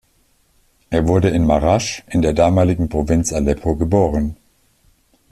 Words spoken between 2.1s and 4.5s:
der damaligen Provinz Aleppo geboren.